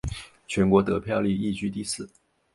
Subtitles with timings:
[0.47, 2.09] 全国得票率亦居第四。